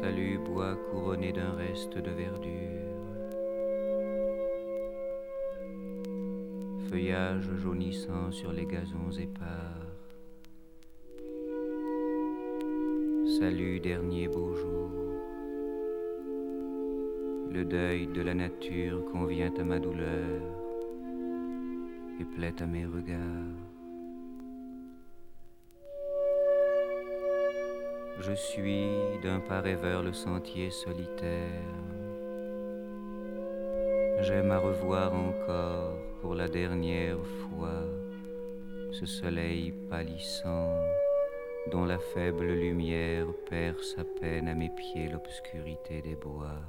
[0.00, 2.48] Salut, bois couronné d'un reste de verdure.
[6.88, 9.86] Feuillage jaunissant sur les gazons épars.
[13.38, 14.90] Salut, dernier beau jour.
[17.52, 20.40] Le deuil de la nature convient à ma douleur
[22.18, 23.69] et plaît à mes regards.
[28.22, 28.86] Je suis
[29.22, 31.64] d'un pas rêveur le sentier solitaire.
[34.20, 37.82] J'aime à revoir encore pour la dernière fois
[38.92, 40.74] ce soleil pâlissant
[41.72, 46.60] dont la faible lumière perce à peine à mes pieds l'obscurité des bois.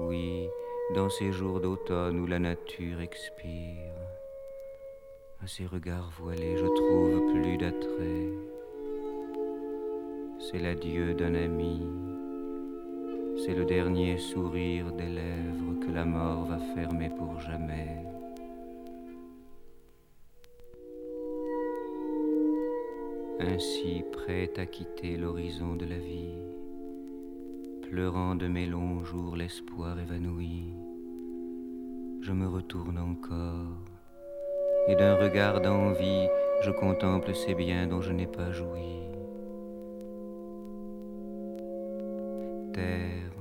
[0.00, 0.48] Oui,
[0.96, 3.94] dans ces jours d'automne où la nature expire,
[5.42, 8.30] à ces regards voilés, je trouve plus d'attrait.
[10.38, 11.82] C'est l'adieu d'un ami,
[13.44, 18.04] c'est le dernier sourire des lèvres que la mort va fermer pour jamais.
[23.38, 26.56] Ainsi prêt à quitter l'horizon de la vie
[27.90, 30.74] pleurant de mes longs jours l'espoir évanoui,
[32.20, 33.95] je me retourne encore,
[34.88, 36.28] et d'un regard d'envie,
[36.62, 39.02] je contemple ces biens dont je n'ai pas joui.
[42.72, 43.32] Terre,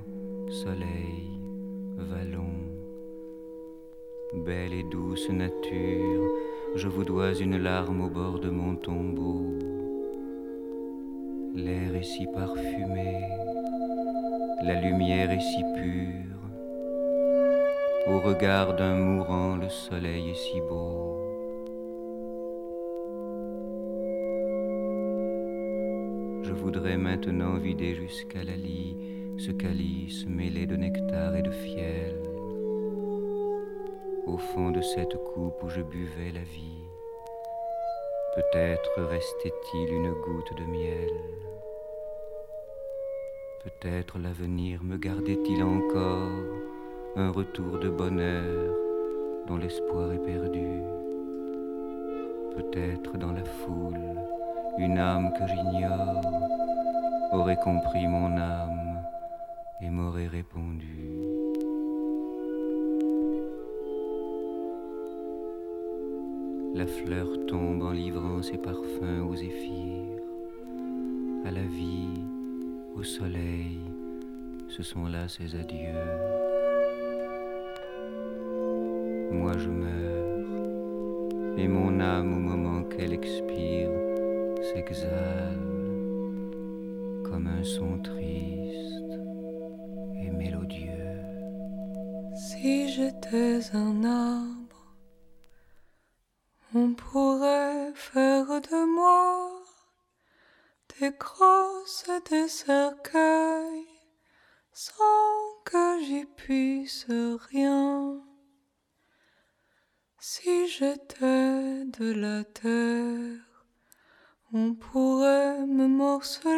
[0.49, 1.39] soleil,
[1.97, 2.53] vallon,
[4.45, 6.23] belle et douce nature,
[6.75, 9.53] je vous dois une larme au bord de mon tombeau.
[11.55, 13.21] L'air est si parfumé,
[14.63, 16.39] la lumière est si pure,
[18.07, 21.24] au regard d'un mourant le soleil est si beau.
[26.65, 28.97] Voudrais maintenant vider jusqu'à la lie
[29.37, 32.15] ce calice mêlé de nectar et de fiel,
[34.25, 36.85] au fond de cette coupe où je buvais la vie.
[38.35, 41.13] Peut-être restait-il une goutte de miel.
[43.63, 46.31] Peut-être l'avenir me gardait-il encore
[47.15, 48.73] un retour de bonheur
[49.47, 50.81] dont l'espoir est perdu.
[52.55, 53.99] Peut-être dans la foule,
[54.79, 56.44] une âme que j'ignore
[57.35, 59.01] aurait compris mon âme
[59.81, 61.11] et m'aurait répondu.
[66.73, 70.21] La fleur tombe en livrant ses parfums aux zéphyrs,
[71.45, 72.23] à la vie
[72.95, 73.79] au soleil,
[74.67, 76.03] ce sont là ses adieux.
[79.31, 83.89] Moi je meurs, et mon âme au moment qu'elle expire
[84.73, 85.74] s'exhale
[87.35, 89.13] un son triste
[90.15, 91.21] et mélodieux.
[92.33, 94.95] Si j'étais un arbre,
[96.73, 99.51] on pourrait faire de moi
[100.99, 103.85] des crosses des cercueils
[104.71, 107.07] sans que j'y puisse
[107.51, 108.21] rien.
[110.19, 113.45] Si j'étais de la terre,
[114.53, 116.54] on pourrait me morceler,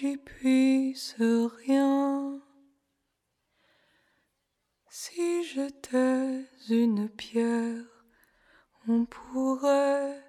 [0.00, 2.40] j'y puisse rien.
[4.88, 7.84] Si j'étais une pierre,
[8.88, 10.22] on pourrait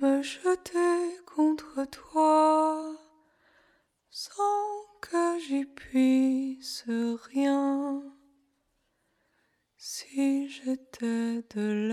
[0.00, 2.96] me jeter contre toi
[4.10, 6.84] sans que j'y puisse
[7.32, 8.02] rien.
[9.76, 11.88] Si j'étais de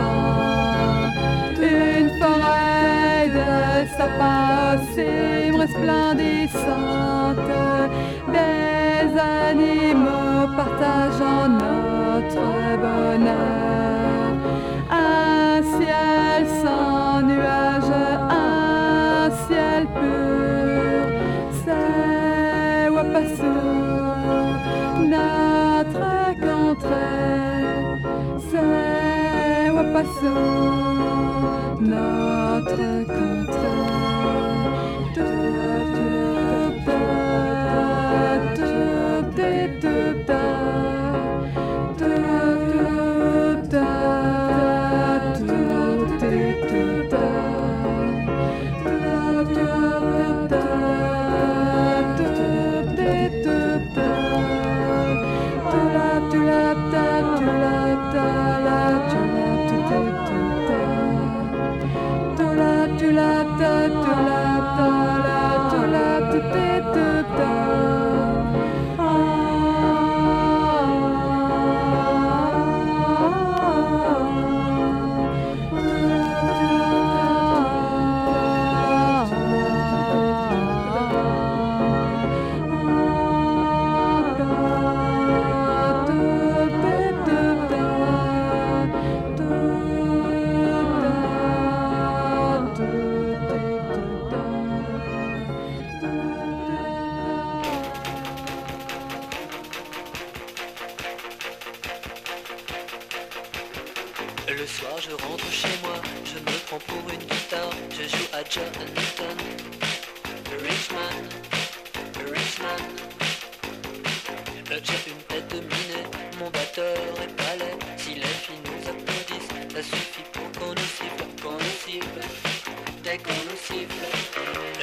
[1.61, 4.77] Une forêt de sapins
[5.57, 7.37] resplendissante,
[8.31, 13.92] des animaux partageant notre bonheur.
[31.79, 33.02] notre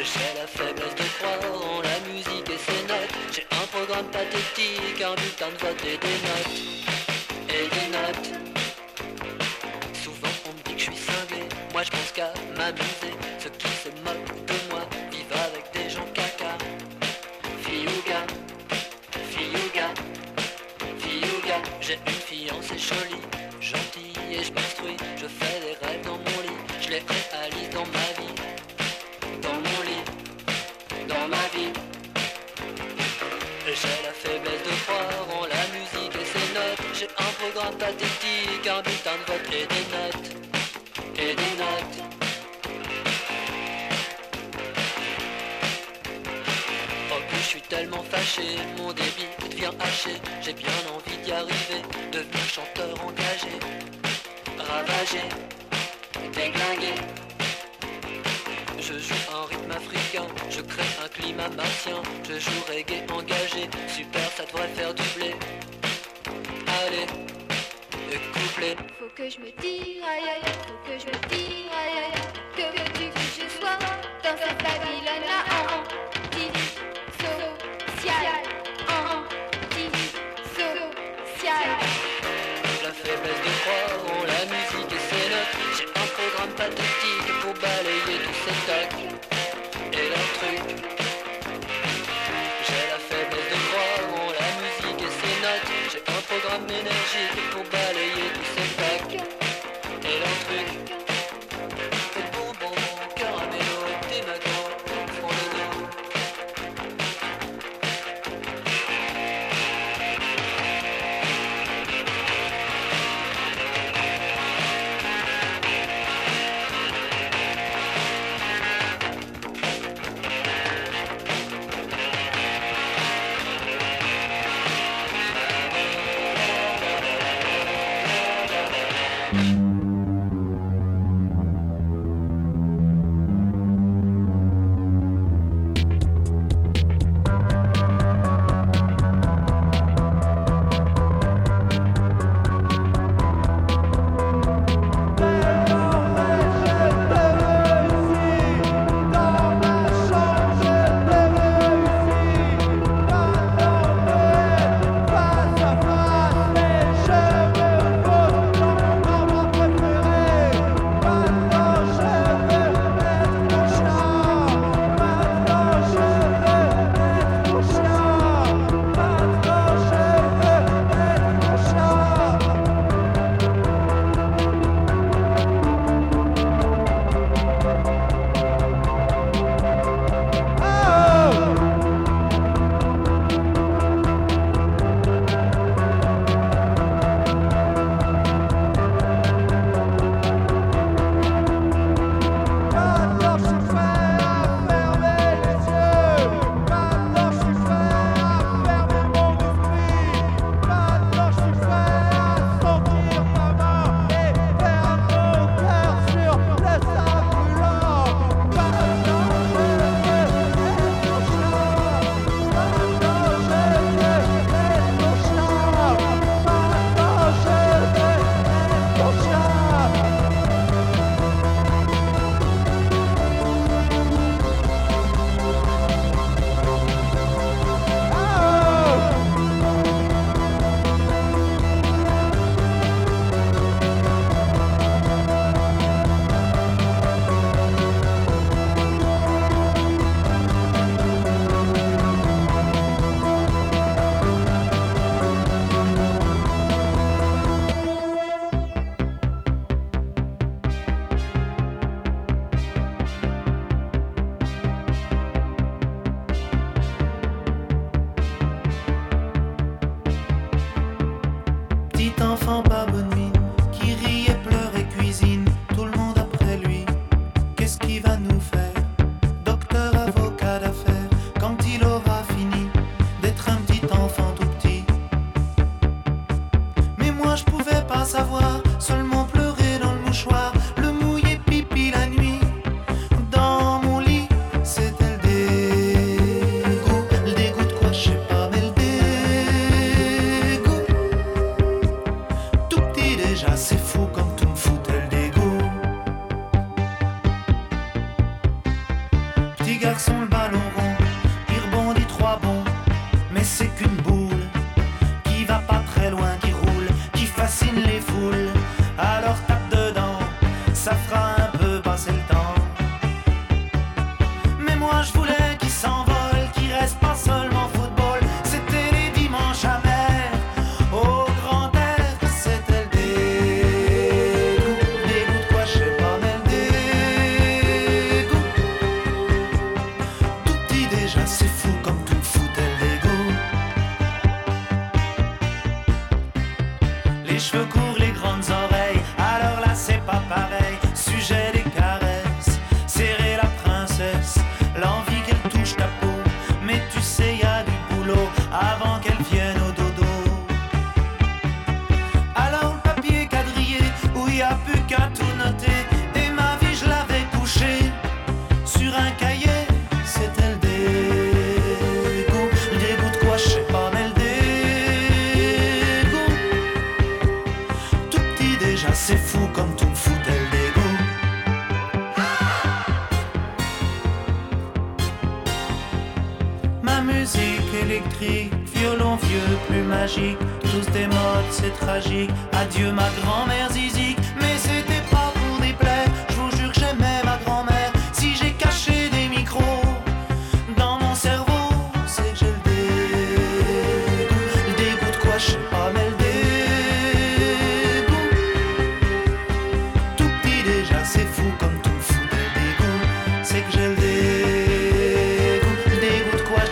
[0.03, 3.13] J'ai la faiblesse de croire en la musique et ses notes.
[3.33, 6.59] J'ai un programme pathétique, un bulletin de vote et des notes.
[7.51, 8.41] Et des notes.
[9.93, 13.30] Souvent on me dit que je suis cinglé, moi je pense qu'à m'amuser.
[37.41, 40.31] votre grande pathétique en butant de vote et des notes,
[41.17, 41.97] et des notes.
[47.11, 48.43] Oh plus, je suis tellement fâché,
[48.77, 50.21] mon débit devient haché.
[50.43, 51.83] J'ai bien envie d'y arriver,
[52.13, 53.59] devenir chanteur engagé,
[54.59, 55.23] ravagé,
[56.35, 56.95] déglingué.
[58.79, 64.31] Je joue en rythme africain, je crée un climat martien, je joue reggae engagé, super
[64.37, 65.35] ça devrait faire du blé.
[66.67, 67.20] Allez
[69.21, 72.21] que je me tire, aïe aïe, faut que je me tire, aïe aïe,
[72.57, 73.79] que veux-tu que je sois
[74.23, 75.50] dans cette Babylone-là?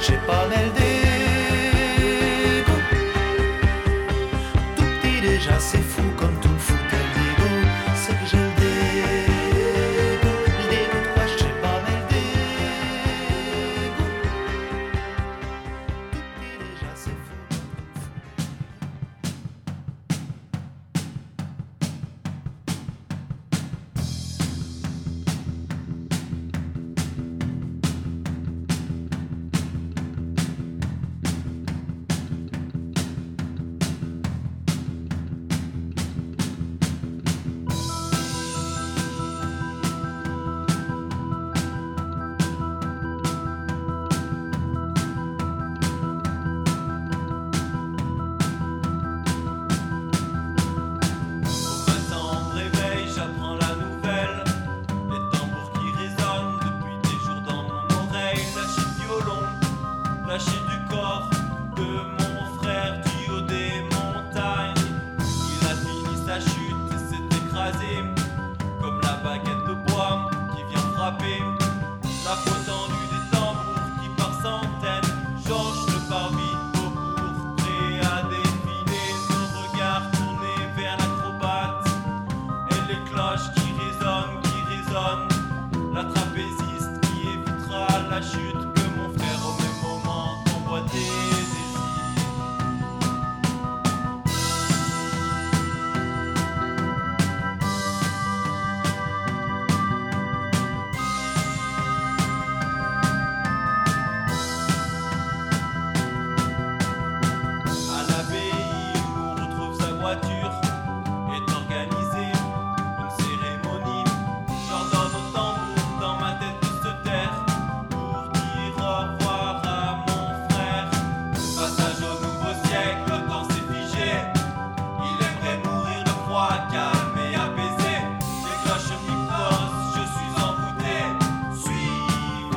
[0.09, 0.38] czy pan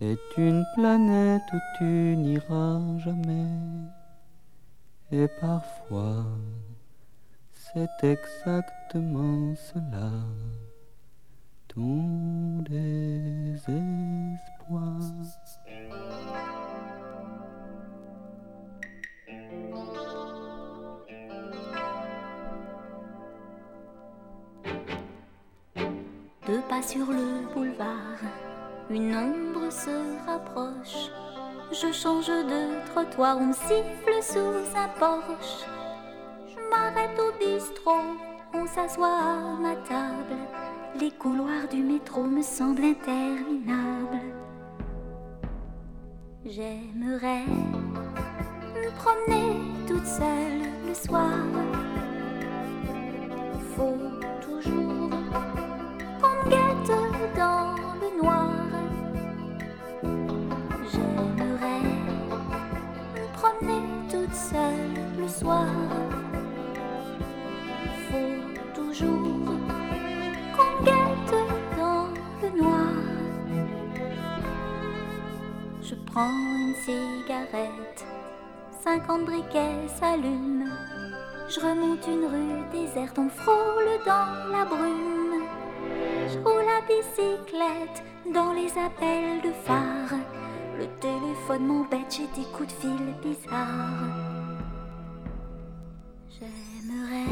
[0.00, 3.46] est une planète où tu n'iras jamais.
[5.12, 6.24] Et parfois,
[7.52, 10.10] c'est exactement cela,
[11.68, 13.80] ton désespoir.
[26.46, 28.18] Deux pas sur le boulevard,
[28.90, 31.10] une ombre se rapproche.
[31.70, 35.64] Je change de trottoir, on siffle sous un porche.
[36.48, 38.16] Je m'arrête au bistrot,
[38.52, 40.36] on s'assoit à ma table.
[40.98, 44.18] Les couloirs du métro me semblent interminables.
[46.44, 47.44] J'aimerais
[48.74, 51.30] me promener toute seule le soir.
[53.76, 53.94] Faut
[54.40, 54.99] toujours
[76.12, 78.04] prends une cigarette,
[78.82, 80.74] 50 briquets s'allument.
[81.48, 85.44] Je remonte une rue déserte, on frôle dans la brume.
[86.28, 90.18] Je roule à bicyclette dans les appels de phare.
[90.78, 94.48] Le téléphone m'embête, j'ai des coups de fil bizarres.
[96.30, 97.26] J'aimerais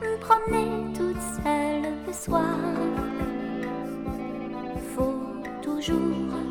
[0.00, 2.56] me promener toute seule le soir.
[4.94, 5.14] Faut
[5.62, 6.41] toujours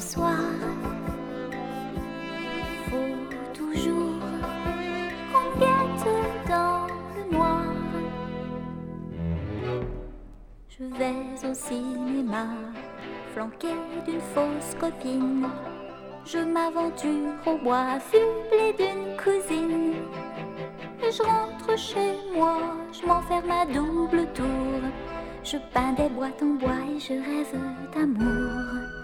[0.00, 0.38] soir.
[2.90, 4.20] Faut toujours
[5.32, 7.64] qu'on guette dans le noir.
[10.68, 12.46] Je vais au cinéma,
[13.32, 13.74] flanqué
[14.06, 15.46] d'une fausse copine.
[16.26, 19.94] Je m'aventure au bois, affublé d'une cousine.
[21.02, 22.56] Et je rentre chez moi,
[22.92, 24.80] je m'enferme à double tour.
[25.42, 27.60] Je peins des boîtes en bois et je rêve
[27.94, 29.03] d'amour.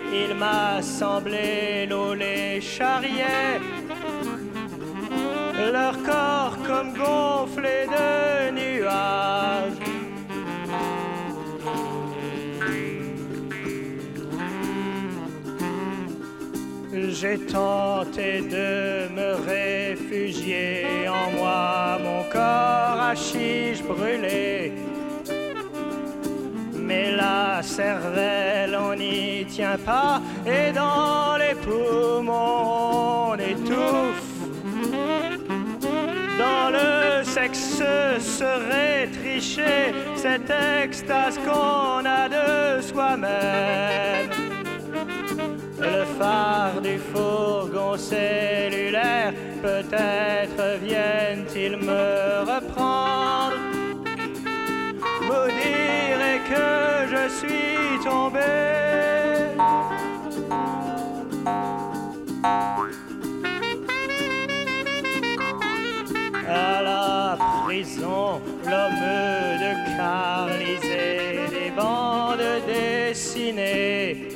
[0.11, 3.59] il m'a semblé l'eau les charriait.
[5.71, 9.91] Leur corps comme gonflés de nuages
[16.93, 24.73] J'ai tenté de me réfugier en moi, mon corps à chiche brûlé.
[26.91, 34.31] Mais la cervelle, on n'y tient pas, et dans les poumons, on étouffe.
[36.43, 37.81] Dans le sexe
[38.19, 40.51] serait tricher cette
[40.83, 44.29] extase qu'on a de soi-même
[45.81, 52.43] le phare du fourgon cellulaire, peut-être viennent-ils me
[57.41, 58.39] suis tombé.
[66.47, 69.05] À la prison, l'homme
[69.63, 74.31] de Carlisée, des bandes dessinées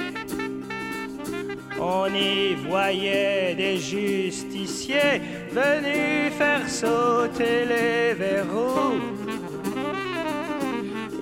[1.85, 9.14] on y voyait des justiciers venus faire sauter les verrous.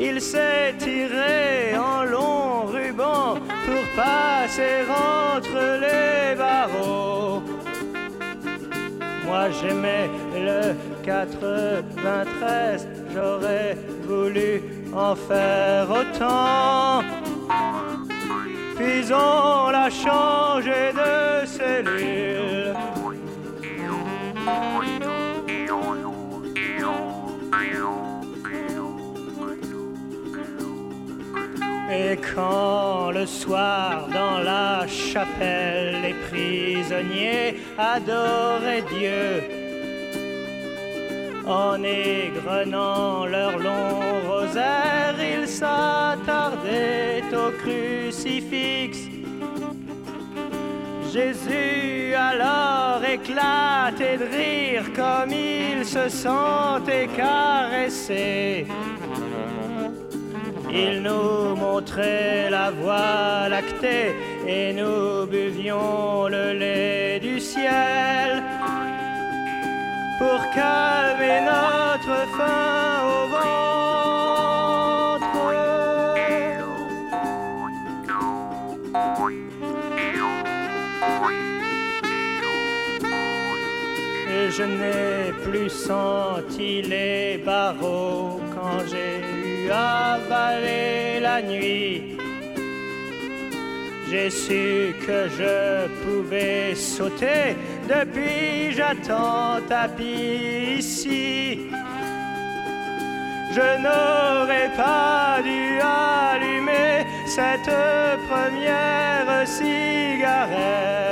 [0.06, 3.36] Il s'est tiré en long ruban
[3.66, 7.42] pour passer entre les barreaux.
[9.26, 10.62] Moi j'aimais le
[11.04, 14.62] 93, j'aurais voulu
[14.94, 17.02] en faire autant
[18.76, 19.08] puis
[19.72, 22.23] l'a changé de cellule.
[31.96, 39.44] Et quand le soir dans la chapelle les prisonniers adoraient Dieu,
[41.46, 49.10] en égrenant leur long rosaire, ils s'attardaient au crucifix.
[51.12, 58.66] Jésus alors éclatait de rire comme il se sentait caressé.
[60.76, 64.16] Il nous montrait la voie lactée
[64.48, 68.42] et nous buvions le lait du ciel
[70.18, 73.74] pour calmer notre faim au ventre.
[84.36, 89.33] Et je n'ai plus senti les barreaux quand j'ai
[91.22, 92.18] la nuit.
[94.10, 97.56] J'ai su que je pouvais sauter
[97.88, 101.60] depuis j'attends tapis ici.
[103.56, 107.06] Je n'aurais pas dû allumer
[107.36, 107.76] cette
[108.30, 111.04] première cigarette.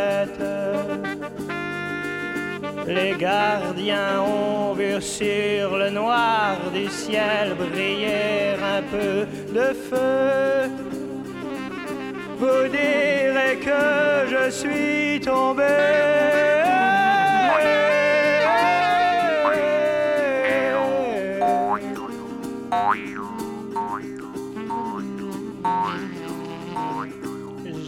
[2.88, 10.70] Les gardiens ont vu sur le noir du ciel briller un peu de feu.
[12.38, 15.64] Vous direz que je suis tombé.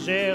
[0.04, 0.32] J'ai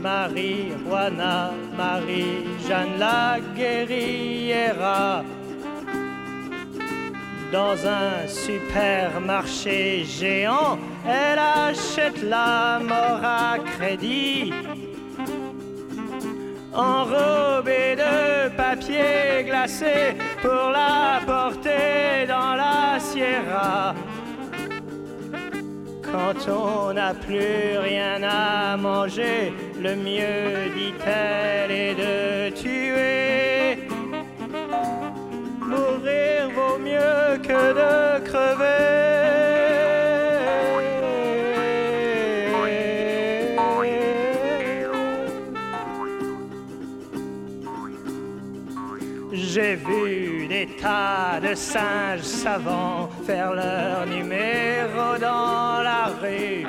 [0.00, 5.24] Marie Juana, Marie Jeanne la guerriera
[7.52, 10.78] dans un supermarché géant.
[11.06, 14.52] Elle achète la mort à crédit.
[16.74, 23.94] Enrobée de papier glacé pour la porter dans la Sierra.
[26.12, 33.88] Quand on n'a plus rien à manger, le mieux, dit-elle, est de tuer.
[35.60, 39.02] Mourir vaut mieux que de crever.
[49.32, 56.66] J'ai vu des tas de singes savants faire leur numéro dans la rue.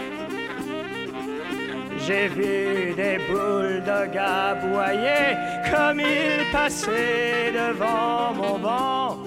[2.06, 5.38] J'ai vu des bulldogs aboyer
[5.72, 9.18] comme ils passaient devant mon banc.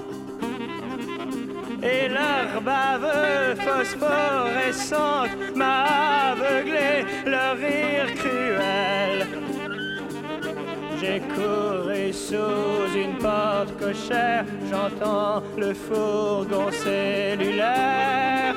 [1.83, 8.36] Et leur bave phosphorescente m'a aveuglé, leur rire.
[10.99, 18.55] J'ai couru sous une porte cochère, j'entends le fourgon cellulaire.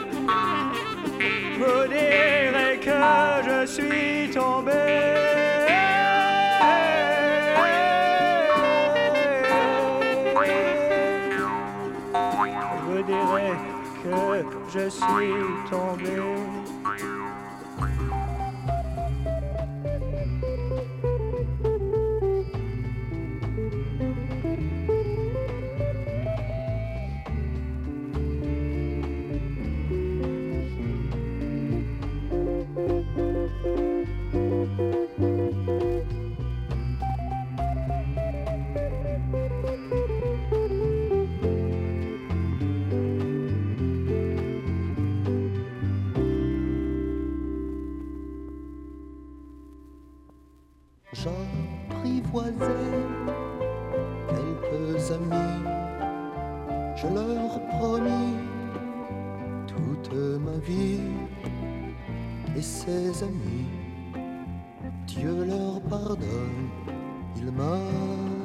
[1.57, 2.91] Vous direz que
[3.45, 4.71] je suis tombé.
[12.85, 13.53] Vous direz
[14.03, 17.28] que je suis tombé.
[54.29, 55.63] Quelques amis,
[56.95, 58.35] je leur promis
[59.65, 60.99] toute ma vie.
[62.55, 63.65] Et ces amis,
[65.07, 66.69] Dieu leur pardonne,
[67.35, 68.38] ils m'abandonnent.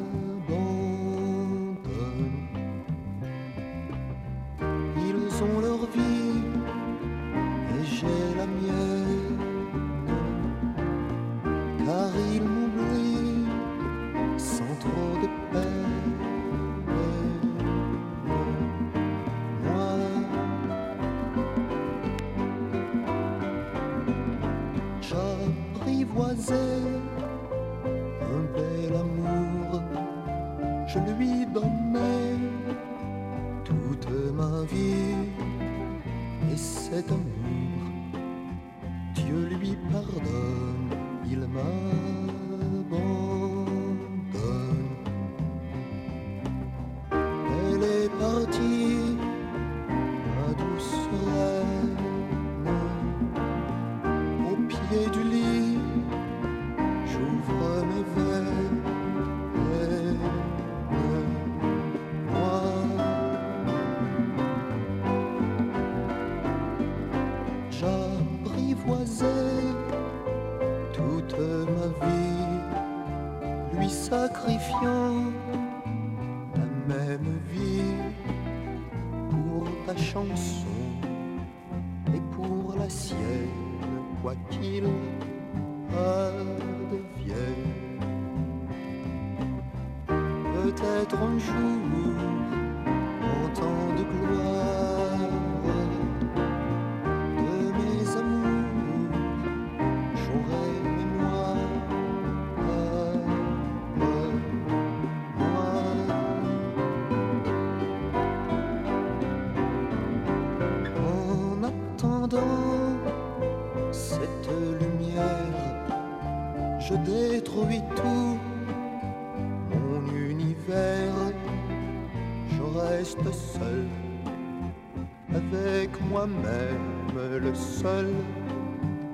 [127.12, 128.06] Moi-même, le seul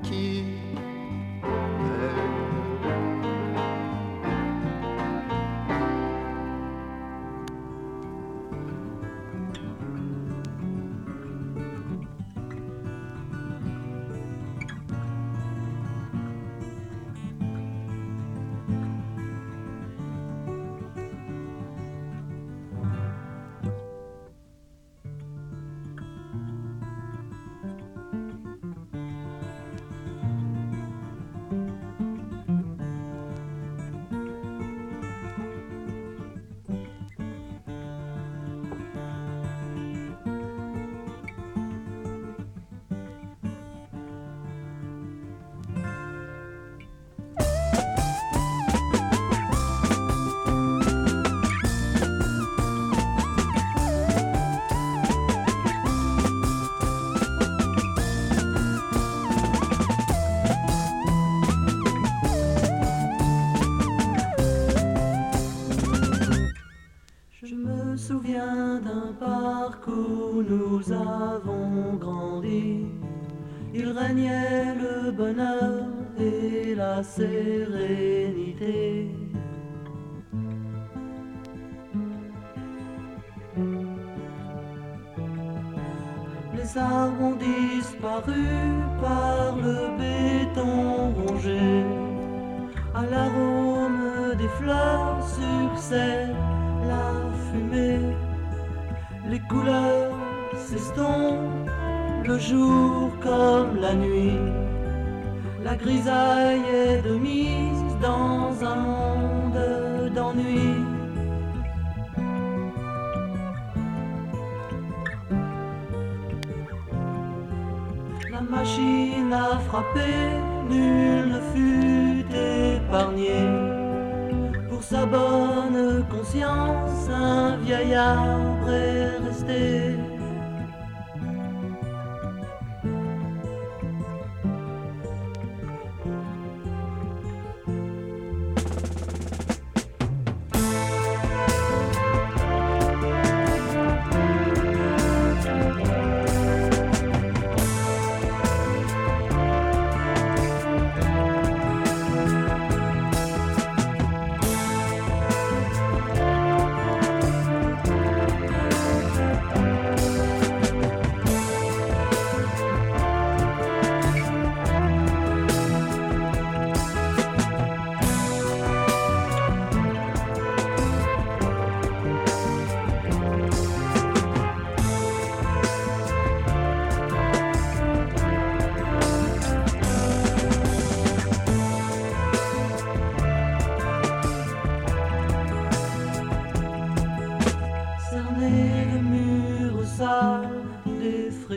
[0.02, 0.59] qui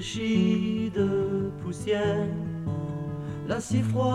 [0.04, 2.28] défraîchis de poussière.
[3.48, 4.13] L'acier froid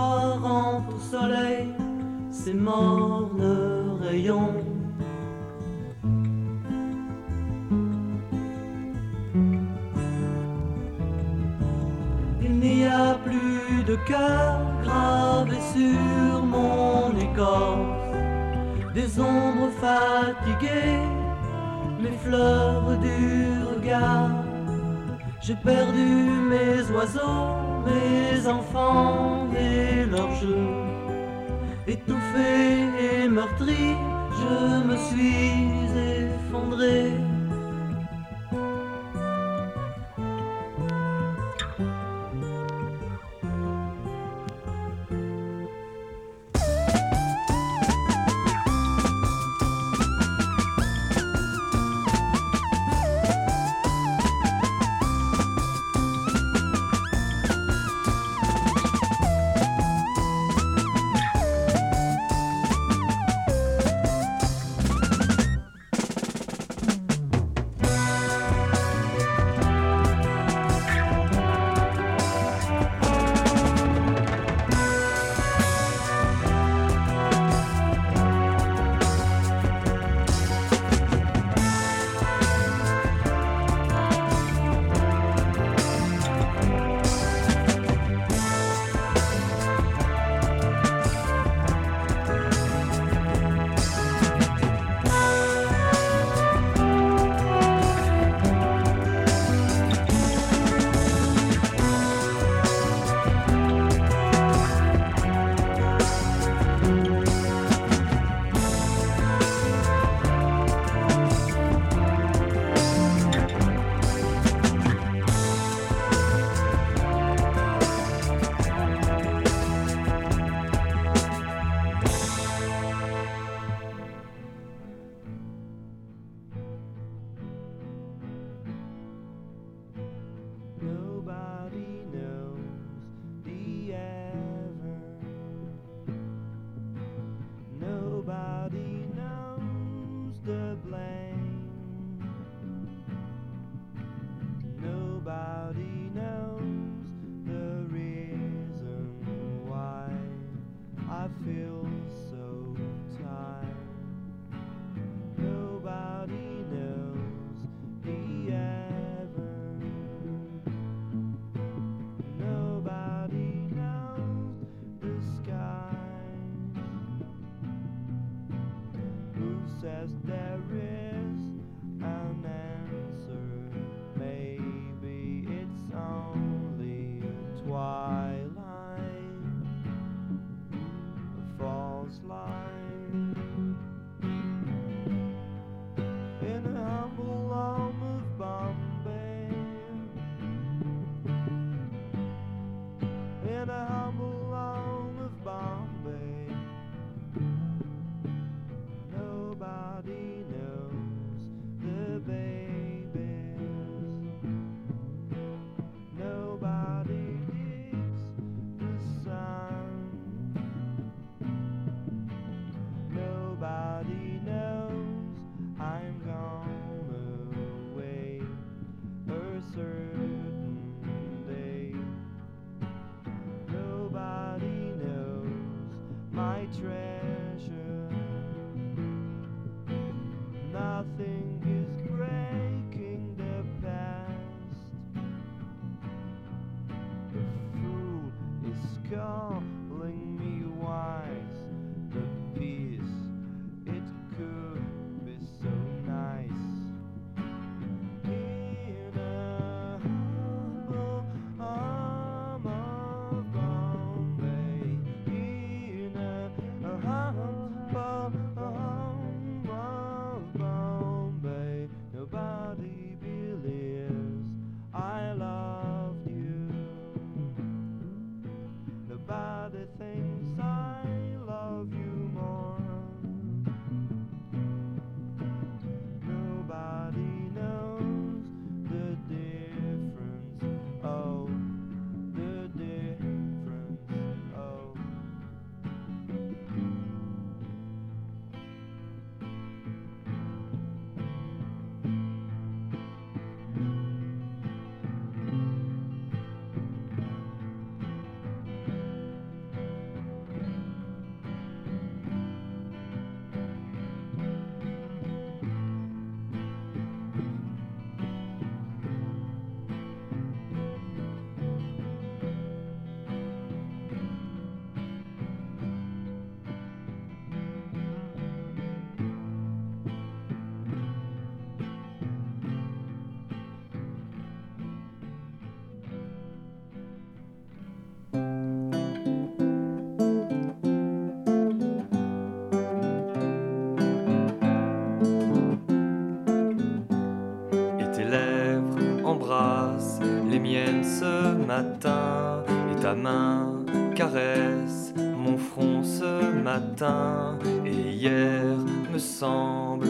[341.02, 342.62] ce matin.
[342.90, 343.84] Et ta main
[344.14, 347.59] caresse mon front ce matin.
[347.84, 348.76] Et hier
[349.12, 350.09] me semble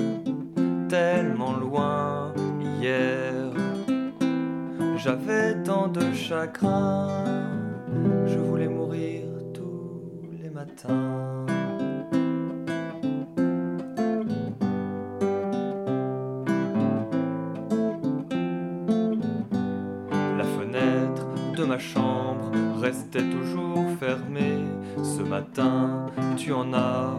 [0.88, 2.32] tellement loin.
[2.80, 3.32] Hier
[4.96, 7.24] j'avais tant de chagrin.
[8.26, 10.03] Je voulais mourir tous
[10.42, 11.46] les matins
[26.36, 27.14] tu en as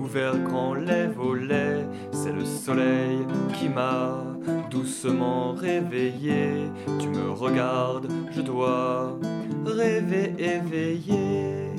[0.00, 1.86] ouvert grand les volets.
[2.12, 3.18] C'est le soleil
[3.54, 4.22] qui m'a
[4.70, 6.70] doucement réveillé.
[6.98, 9.18] Tu me regardes, je dois
[9.64, 11.70] rêver éveillé.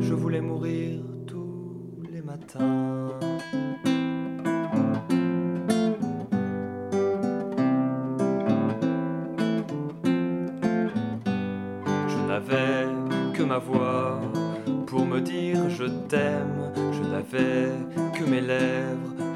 [0.00, 3.10] Je voulais mourir tous les matins.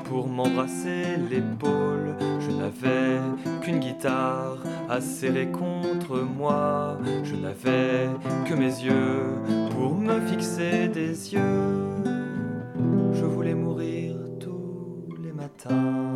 [0.05, 2.17] Pour m'embrasser l'épaule.
[2.41, 3.19] Je n'avais
[3.63, 4.59] qu'une guitare
[4.89, 6.99] à serrer contre moi.
[7.25, 8.09] Je n'avais
[8.47, 9.25] que mes yeux
[9.71, 11.71] pour me fixer des yeux.
[13.13, 16.12] Je voulais mourir tous les matins.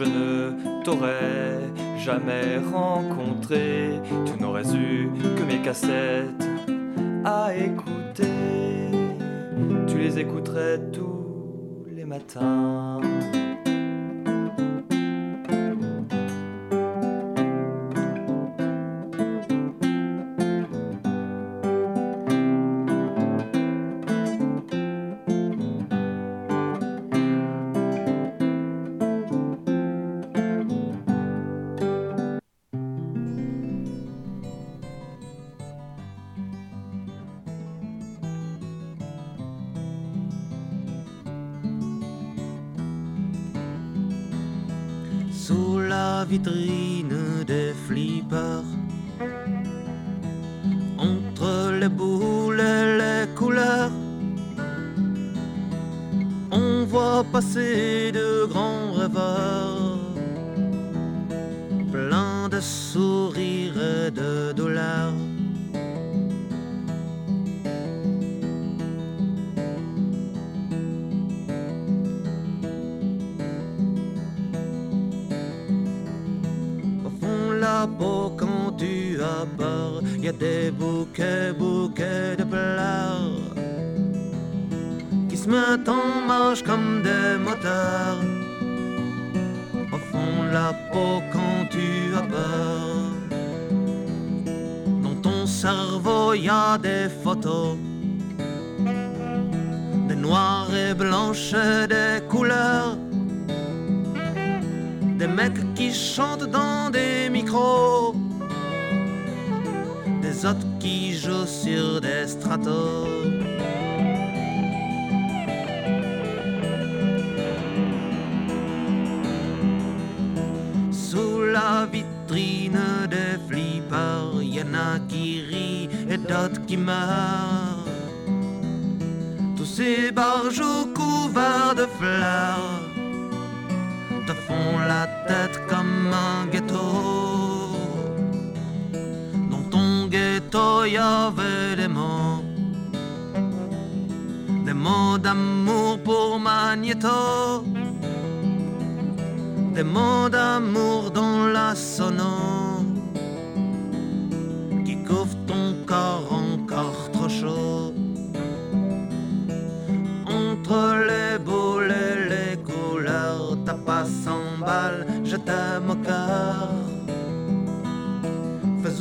[0.00, 1.58] Je ne t'aurais
[1.98, 4.00] jamais rencontré.
[4.24, 6.48] Tu n'aurais eu que mes cassettes
[7.24, 8.24] à écouter.
[9.86, 13.00] Tu les écouterais tous les matins.
[46.30, 46.99] Vitrine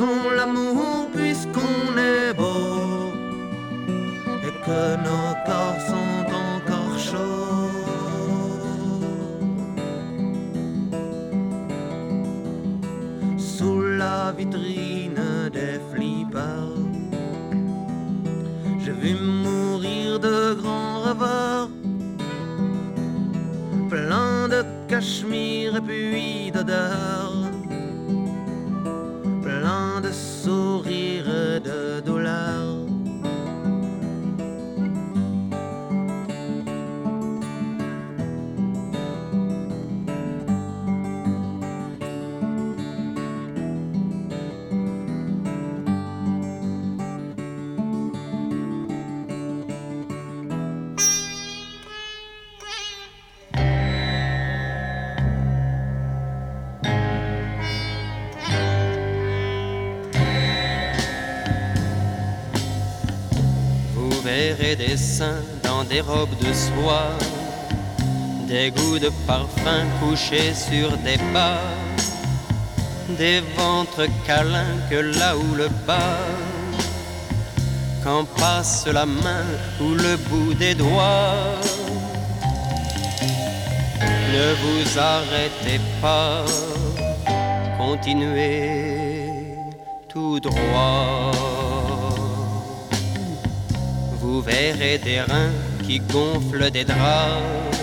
[0.01, 3.11] L'amour puisqu'on est beau
[4.47, 7.73] et que nos corps sont encore chauds.
[13.37, 16.77] Sous la vitrine des flippers,
[18.79, 21.69] j'ai vu mourir de grands rêveurs,
[23.89, 27.28] plein de cachemire et puis d'odeur,
[66.49, 71.61] de des goûts de parfum couchés sur des pas,
[73.19, 76.25] des ventres câlins que là où le bas,
[78.03, 79.45] quand passe la main
[79.79, 81.59] ou le bout des doigts.
[84.33, 86.45] Ne vous arrêtez pas,
[87.77, 89.55] continuez
[90.07, 91.31] tout droit.
[94.19, 97.73] Vous verrez des reins qui gonflent des draps,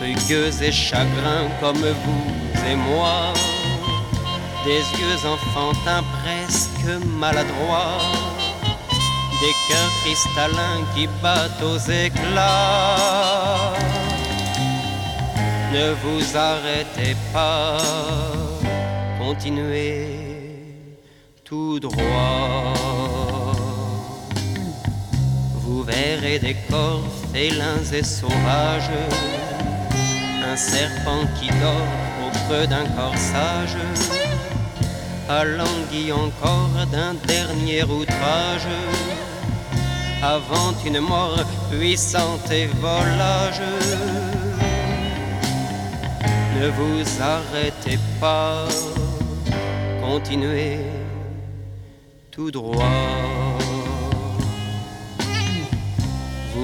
[0.00, 1.74] rugueux et chagrins comme
[2.04, 2.30] vous
[2.70, 3.32] et moi,
[4.64, 7.98] des yeux enfantins presque maladroits,
[9.40, 13.72] des cœurs cristallins qui battent aux éclats.
[15.72, 17.78] Ne vous arrêtez pas,
[19.18, 20.06] continuez
[21.44, 23.27] tout droit.
[25.68, 28.90] Vous verrez des corps félins et sauvages,
[30.42, 31.92] un serpent qui dort
[32.24, 33.76] au creux d'un corsage,
[35.28, 38.66] alangui encore d'un dernier outrage,
[40.22, 43.60] avant une mort puissante et volage.
[46.58, 48.66] Ne vous arrêtez pas,
[50.00, 50.78] continuez
[52.30, 53.37] tout droit.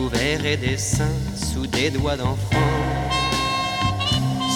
[0.04, 2.74] Vous verrez des seins sous des doigts d'enfant,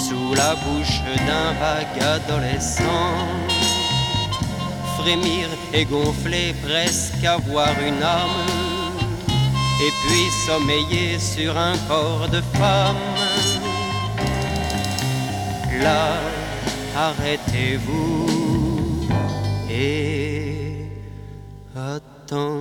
[0.06, 3.16] sous la bouche d'un vague adolescent,
[4.98, 8.44] frémir et gonfler, presque avoir une âme,
[9.80, 12.98] et puis sommeiller sur un corps de femme.
[15.80, 16.18] Là,
[16.94, 18.28] arrêtez-vous
[19.70, 20.90] et
[21.74, 22.58] attendez-vous.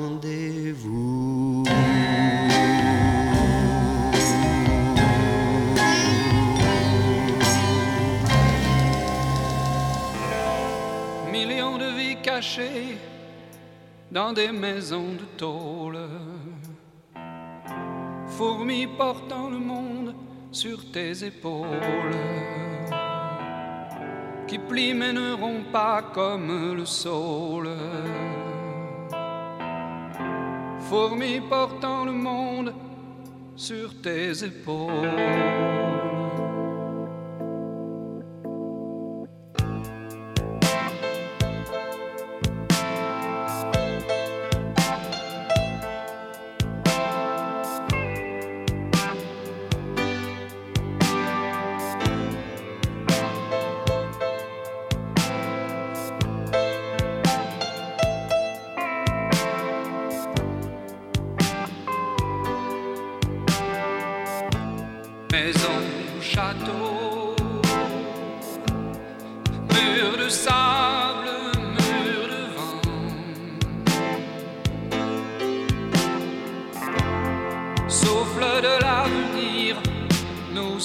[14.11, 15.97] Dans des maisons de tôle.
[18.27, 20.13] Fourmis portant le monde
[20.51, 22.15] sur tes épaules.
[24.47, 27.69] Qui plient mais ne rompent pas comme le saule.
[30.81, 32.73] Fourmis portant le monde
[33.55, 35.11] sur tes épaules.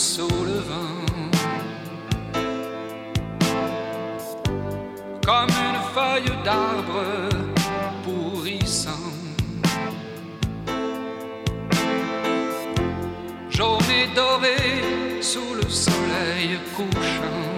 [0.02, 1.06] Sous le vent,
[5.24, 7.04] comme une feuille d'arbre
[8.02, 9.12] pourrissant.
[13.48, 17.48] journée dorée sous le soleil couchant.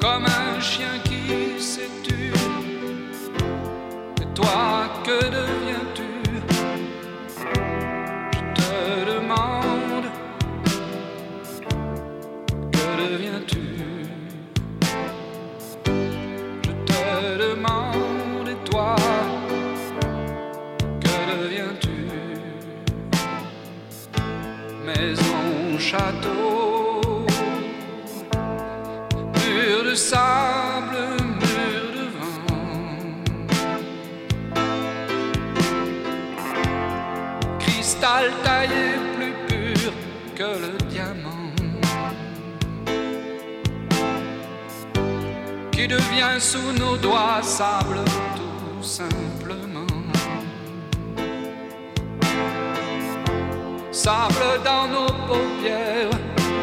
[0.00, 2.32] Comme un chien qui s'est tu.
[4.20, 5.57] Et toi, que deviens-tu
[25.90, 27.24] château,
[29.36, 30.98] mur de sable,
[31.40, 32.98] mur de vent,
[37.58, 38.88] cristal taillé
[39.46, 39.90] plus
[40.38, 41.52] que le diamant.
[45.72, 48.00] Qui devient sous nos doigts sable
[54.08, 56.08] Sable dans nos paupières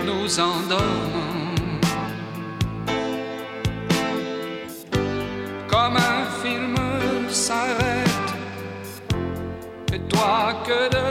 [0.04, 1.44] nous endormant.
[5.68, 6.76] Comme un film
[7.30, 8.30] s'arrête,
[9.94, 11.05] et toi que deviens-tu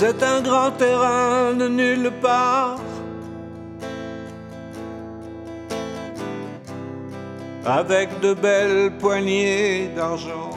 [0.00, 2.78] C'est un grand terrain de nulle part.
[7.66, 10.50] Avec de belles poignées d'argent.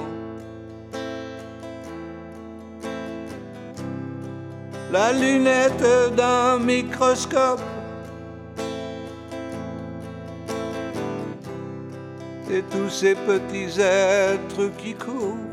[4.92, 7.64] La lunette d'un microscope.
[12.52, 15.51] Et tous ces petits êtres qui courent.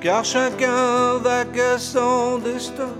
[0.00, 2.94] Car chacun va qu'à son destin.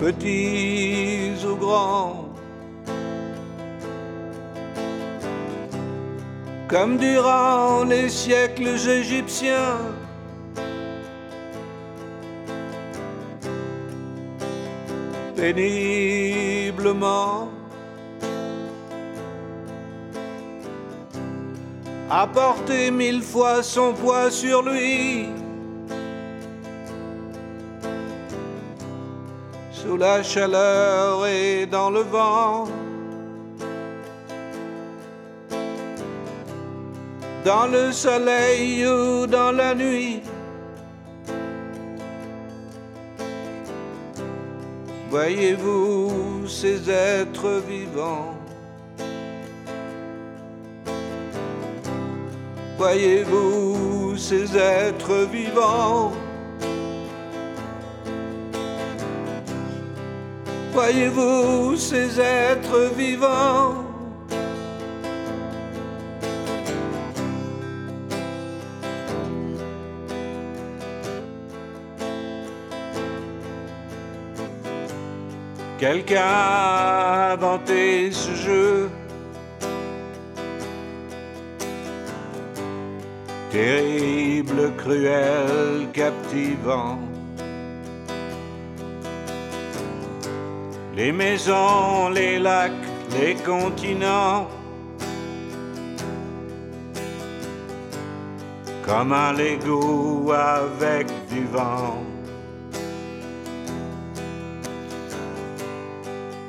[0.00, 2.28] Petits ou grands,
[6.68, 9.78] comme durant les siècles égyptiens.
[15.36, 16.76] Péniblement.
[22.18, 25.28] A mille fois son poids sur lui.
[29.70, 32.68] Sous la chaleur et dans le vent.
[37.44, 40.22] Dans le soleil ou dans la nuit.
[45.10, 48.35] Voyez-vous ces êtres vivants?
[52.88, 56.12] Voyez-vous ces êtres vivants?
[60.72, 63.84] Voyez-vous ces êtres vivants?
[75.80, 78.90] Quelqu'un a inventé ce jeu.
[83.56, 86.98] Terrible, cruel, captivant.
[90.94, 92.86] Les maisons, les lacs,
[93.18, 94.46] les continents.
[98.84, 102.04] Comme un Lego avec du vent.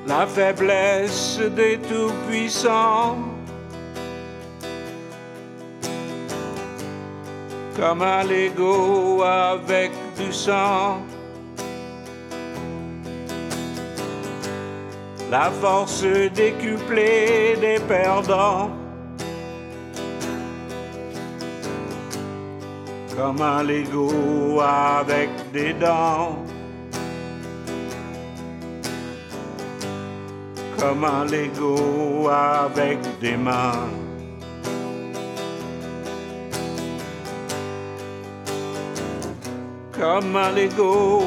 [0.08, 3.37] la faiblesse des tout-puissants.
[7.78, 11.00] Comme un Lego avec du sang.
[15.30, 16.04] La force
[16.34, 18.72] décuplée des perdants.
[23.16, 26.38] Comme un Lego avec des dents.
[30.80, 33.90] comme un Lego avec des mains.
[40.00, 41.24] Un Lego.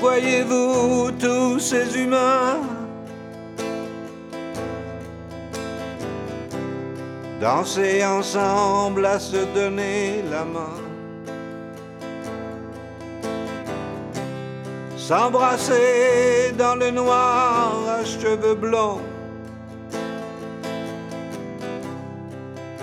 [0.00, 2.60] Voyez-vous tous ces humains?
[7.38, 10.80] Danser ensemble à se donner la main.
[14.96, 19.00] S'embrasser dans le noir à cheveux blonds,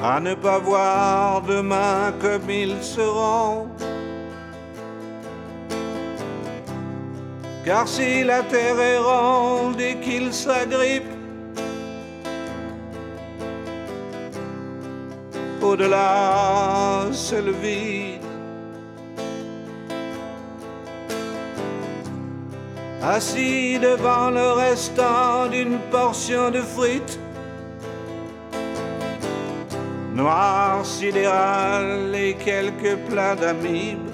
[0.01, 3.67] à ne pas voir demain comme ils seront.
[7.65, 11.03] Car si la terre est ronde et qu'ils s'agrippent,
[15.61, 18.27] au-delà c'est le vide.
[23.09, 27.19] assis devant le restant d'une portion de frites.
[30.17, 34.09] Noir sidéral et quelques plats d'amibes.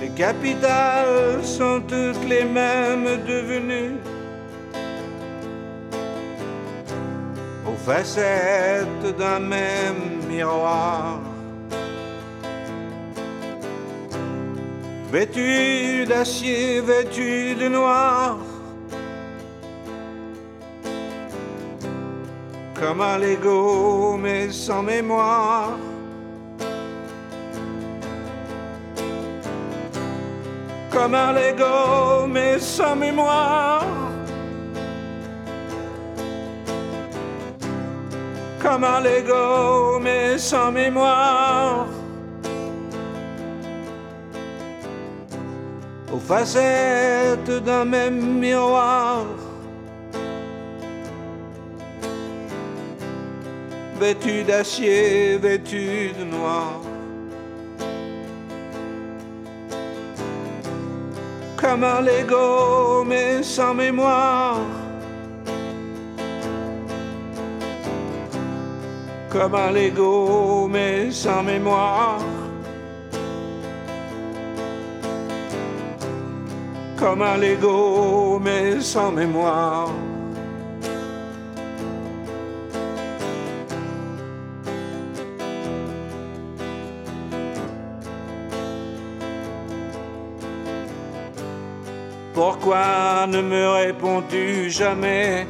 [0.00, 3.98] Les capitales sont toutes les mêmes devenues.
[7.66, 11.18] Aux facettes d'un même miroir.
[15.10, 18.38] vêtu d'acier, vêtu de noir,
[22.80, 25.78] comme un Lego mais sans mémoire.
[30.90, 33.84] Comme un Lego mais sans mémoire.
[38.62, 41.86] Comme un Lego mais sans mémoire.
[46.12, 49.24] aux facettes d'un même miroir.
[54.00, 56.80] Vêtu d'acier, vêtu de noir.
[61.56, 64.58] Comme un Lego mais sans mémoire.
[69.30, 72.20] Comme un Lego mais sans mémoire.
[76.98, 79.88] comme un Lego mais sans mémoire.
[92.38, 95.44] Pourquoi ne me réponds-tu jamais?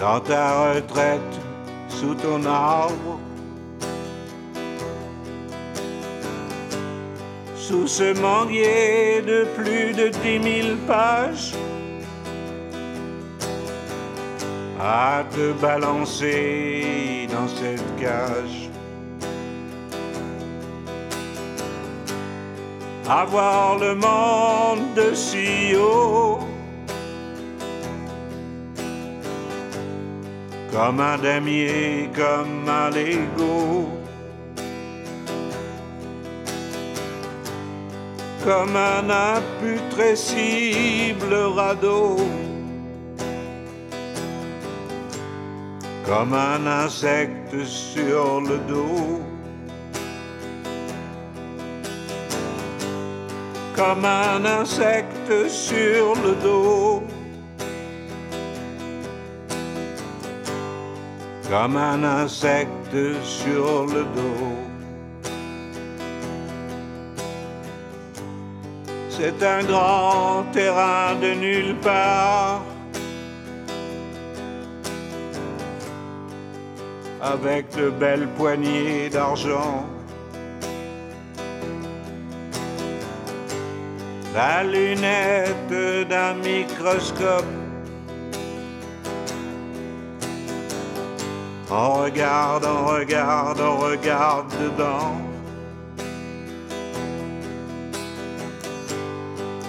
[0.00, 1.34] Dans ta retraite,
[1.88, 3.20] sous ton arbre
[7.54, 11.52] sous ce manguier de plus de dix mille pages.
[14.80, 18.73] à te balancer dans cette cage.
[23.08, 26.40] Avoir le monde de si haut.
[30.72, 33.88] Comme un damier, comme un Lego.
[38.44, 42.16] Comme un imputrescible radeau.
[46.06, 49.20] comme un insecte sur le dos,
[53.76, 57.02] comme un insecte sur le dos,
[61.50, 64.54] comme un insecte sur le dos.
[69.10, 72.62] C'est un grand terrain de nulle part
[77.22, 79.86] avec de belles poignées d'argent.
[84.34, 87.44] La lunette d'un microscope.
[91.70, 95.16] On regarde, on regarde, on regarde dedans.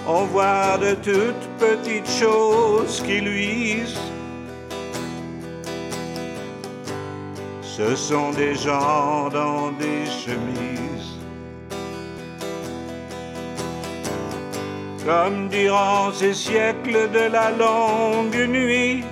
[0.08, 3.98] On voit de toutes petites choses qui luisent
[7.76, 11.15] ce sont des gens dans des chemises.
[15.06, 19.04] Comme durant ces siècles de la longue nuit,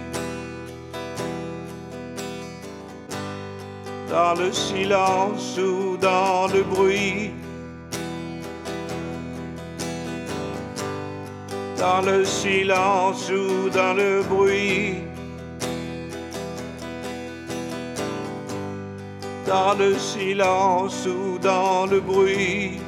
[4.10, 7.30] dans le silence ou dans le bruit,
[11.78, 15.04] dans le silence ou dans le bruit.
[19.46, 22.80] dans le silence ou dans le bruit.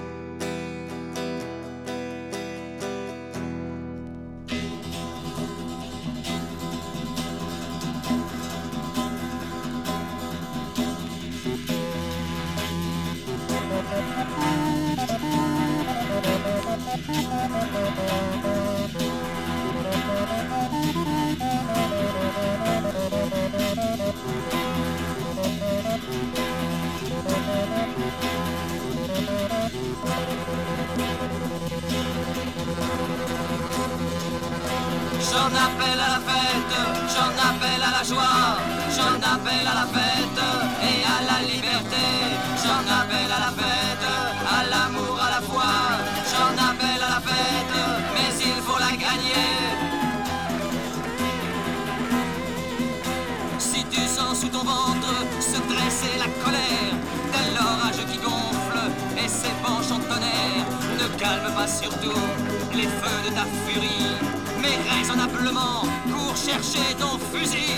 [66.57, 67.77] Chercher ton fusil.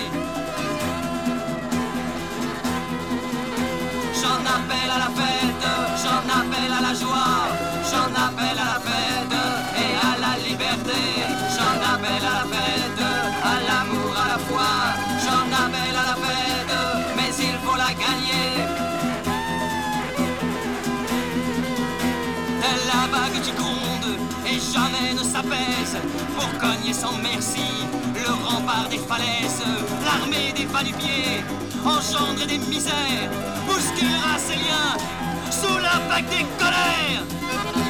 [4.21, 5.67] J'en appelle à la fête,
[6.03, 7.39] j'en appelle à la joie,
[7.91, 9.37] j'en appelle à la fête
[9.85, 11.01] et à la liberté.
[11.57, 13.03] J'en appelle à la fête,
[13.43, 14.71] à l'amour, à la foi.
[15.25, 16.75] J'en appelle à la fête,
[17.17, 18.49] mais il faut la gagner.
[22.87, 23.53] La vague du
[24.73, 25.97] jamais ne s'apaise
[26.35, 27.87] pour cogner sans merci
[28.29, 29.63] le rempart des falaises,
[30.05, 31.43] l'armée des va-du-pied,
[31.85, 33.31] engendre des misères,
[33.67, 34.97] bousculera ses liens
[35.51, 37.88] sous l'impact des colères.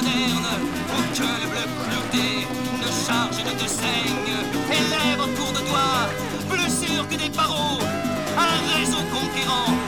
[0.00, 0.48] Moderne
[0.92, 2.46] où que le bleu clouté
[2.80, 4.32] ne charge et ne te saigne,
[4.70, 6.08] élève autour de toi,
[6.48, 7.80] plus sûr que des barreaux,
[8.38, 9.79] un réseau conquérant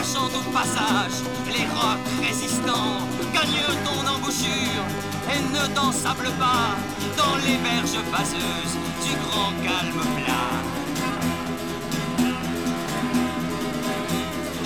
[0.00, 3.00] arrachant au passage les rocs résistants.
[3.34, 4.84] Gagne ton embouchure
[5.32, 6.76] et ne t'en sable pas
[7.16, 10.52] dans les berges vaseuses du grand calme plat.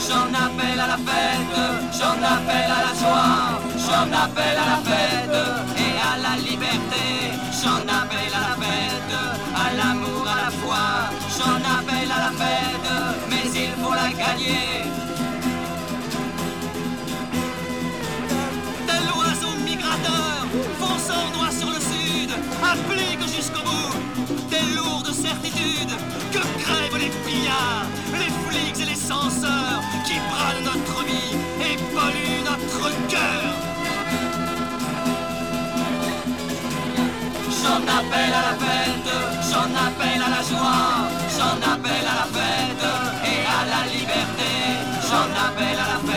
[0.06, 1.58] J'en appelle à la fête,
[1.98, 5.38] j'en appelle à la joie, j'en appelle à la fête
[5.84, 7.06] et à la liberté,
[7.60, 9.14] j'en appelle à la fête,
[9.56, 10.84] à l'amour, à la foi,
[11.36, 12.90] j'en appelle à la fête,
[13.30, 14.93] mais il faut la gagner.
[22.74, 23.94] Applique jusqu'au bout
[24.50, 25.94] des lourdes certitudes
[26.32, 27.86] que crèvent les pillards,
[28.20, 31.34] les flics et les censeurs qui bradent notre vie
[31.68, 33.50] et polluent notre cœur.
[37.60, 39.12] J'en appelle à la fête,
[39.50, 40.90] j'en appelle à la joie,
[41.36, 42.86] j'en appelle à la fête
[43.32, 44.52] et à la liberté.
[45.08, 46.13] J'en appelle à la fête,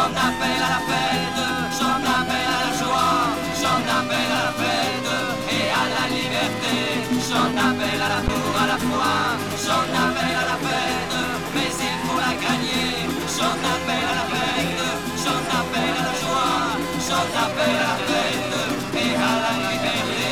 [0.00, 1.40] J'en appelle à la fête,
[1.78, 3.20] j'en appelle à la joie,
[3.60, 5.10] j'en appelle à la fête
[5.56, 6.76] et à la liberté.
[7.28, 9.12] J'en appelle à l'amour, à la foi,
[9.60, 11.16] j'en appelle à la fête,
[11.54, 13.12] mais il faut la gagner.
[13.36, 14.82] J'en appelle à la fête,
[15.20, 16.64] j'en appelle à la joie,
[17.06, 18.56] j'en appelle à la fête
[19.04, 20.28] et à la liberté.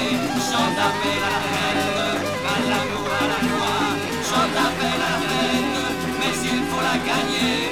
[0.49, 3.85] J'en appelle à la fête, à l'amour, à la joie,
[4.29, 5.77] j'en appelle à la fête,
[6.21, 7.68] mais il faut la gagner.